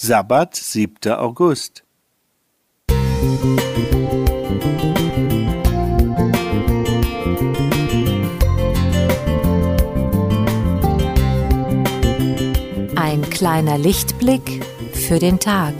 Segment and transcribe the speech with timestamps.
[0.00, 1.10] Sabbat, 7.
[1.10, 1.82] August.
[12.94, 15.74] Ein kleiner Lichtblick für den Tag.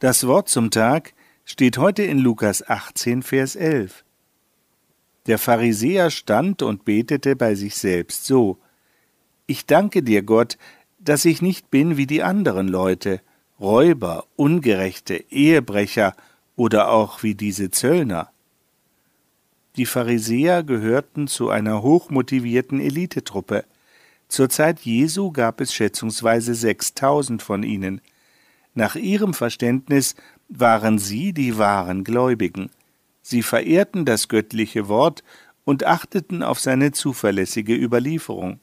[0.00, 1.12] Das Wort zum Tag
[1.44, 4.02] steht heute in Lukas 18, Vers 11.
[5.26, 8.56] Der Pharisäer stand und betete bei sich selbst so:
[9.46, 10.56] Ich danke dir, Gott,
[11.00, 13.20] dass ich nicht bin wie die anderen Leute,
[13.60, 16.16] Räuber, Ungerechte, Ehebrecher
[16.56, 18.30] oder auch wie diese Zöllner.
[19.76, 23.66] Die Pharisäer gehörten zu einer hochmotivierten Elitetruppe.
[24.28, 28.00] Zur Zeit Jesu gab es schätzungsweise sechstausend von ihnen.
[28.74, 30.14] Nach ihrem Verständnis
[30.48, 32.70] waren sie die wahren Gläubigen.
[33.22, 35.24] Sie verehrten das göttliche Wort
[35.64, 38.60] und achteten auf seine zuverlässige Überlieferung.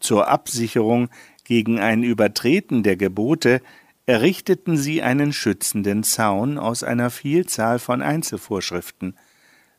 [0.00, 1.08] Zur Absicherung
[1.44, 3.60] gegen ein Übertreten der Gebote
[4.06, 9.16] errichteten sie einen schützenden Zaun aus einer Vielzahl von Einzelvorschriften.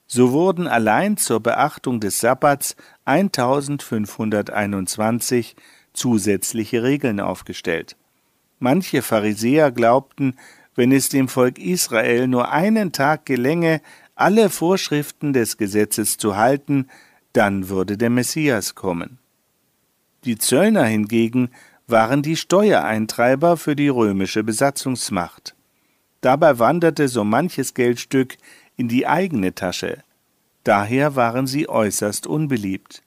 [0.06, 5.56] So wurden allein zur Beachtung des Sabbats 1521
[5.94, 7.98] zusätzliche Regeln aufgestellt.
[8.60, 10.36] Manche Pharisäer glaubten,
[10.76, 13.82] wenn es dem Volk Israel nur einen Tag gelänge,
[14.16, 16.88] alle Vorschriften des Gesetzes zu halten,
[17.34, 19.20] dann würde der Messias kommen.
[20.24, 21.50] Die Zöllner hingegen
[21.88, 25.56] waren die Steuereintreiber für die römische Besatzungsmacht.
[26.22, 28.38] Dabei wanderte so manches Geldstück
[28.76, 30.04] in die eigene Tasche.
[30.64, 33.04] Daher waren sie äußerst unbeliebt.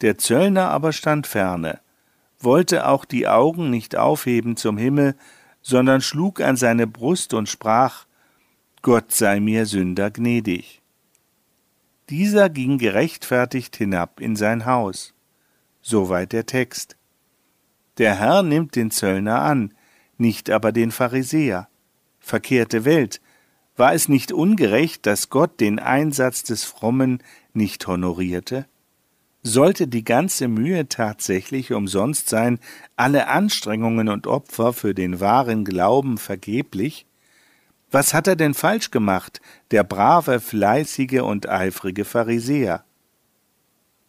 [0.00, 1.80] Der Zöllner aber stand ferne
[2.40, 5.14] wollte auch die Augen nicht aufheben zum Himmel,
[5.62, 8.06] sondern schlug an seine Brust und sprach
[8.82, 10.80] Gott sei mir Sünder gnädig.
[12.10, 15.14] Dieser ging gerechtfertigt hinab in sein Haus.
[15.82, 16.96] Soweit der Text.
[17.98, 19.74] Der Herr nimmt den Zöllner an,
[20.16, 21.68] nicht aber den Pharisäer.
[22.20, 23.20] Verkehrte Welt,
[23.76, 27.22] war es nicht ungerecht, dass Gott den Einsatz des Frommen
[27.52, 28.66] nicht honorierte?
[29.42, 32.58] Sollte die ganze Mühe tatsächlich umsonst sein,
[32.96, 37.06] alle Anstrengungen und Opfer für den wahren Glauben vergeblich?
[37.90, 39.40] Was hat er denn falsch gemacht,
[39.70, 42.84] der brave, fleißige und eifrige Pharisäer?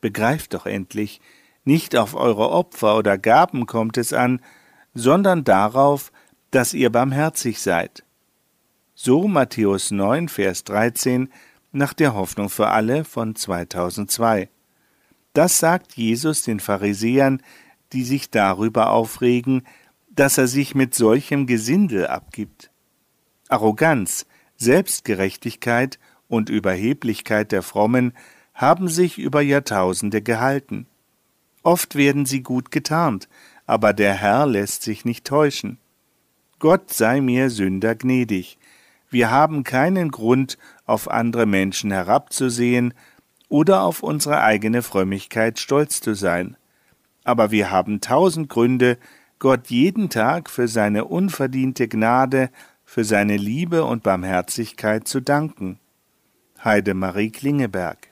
[0.01, 1.21] Begreift doch endlich,
[1.63, 4.41] nicht auf eure Opfer oder Gaben kommt es an,
[4.93, 6.11] sondern darauf,
[6.51, 8.03] dass ihr barmherzig seid.
[8.95, 11.29] So Matthäus 9, Vers 13
[11.71, 14.49] nach der Hoffnung für alle von 2002.
[15.39, 17.41] Das sagt Jesus den Pharisäern,
[17.93, 19.65] die sich darüber aufregen,
[20.09, 22.71] dass er sich mit solchem Gesindel abgibt.
[23.47, 24.25] Arroganz,
[24.57, 25.97] Selbstgerechtigkeit
[26.27, 28.11] und Überheblichkeit der Frommen
[28.53, 30.87] haben sich über Jahrtausende gehalten.
[31.63, 33.29] Oft werden sie gut getarnt,
[33.65, 35.77] aber der Herr lässt sich nicht täuschen.
[36.59, 38.57] Gott sei mir Sünder gnädig.
[39.09, 42.93] Wir haben keinen Grund, auf andere Menschen herabzusehen
[43.49, 46.55] oder auf unsere eigene Frömmigkeit stolz zu sein.
[47.23, 48.97] Aber wir haben tausend Gründe,
[49.39, 52.49] Gott jeden Tag für seine unverdiente Gnade,
[52.85, 55.79] für seine Liebe und Barmherzigkeit zu danken.
[56.63, 58.08] Heidemarie Klingeberg